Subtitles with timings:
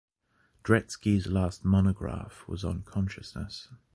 [0.63, 3.67] Dretske's last monograph was on consciousness.